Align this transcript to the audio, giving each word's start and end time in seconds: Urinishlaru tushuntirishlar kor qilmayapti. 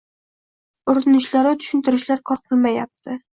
Urinishlaru 0.93 1.51
tushuntirishlar 1.59 2.25
kor 2.31 2.41
qilmayapti. 2.47 3.21